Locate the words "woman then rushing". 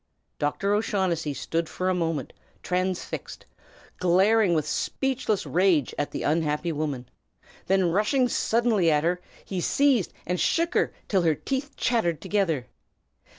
6.71-8.27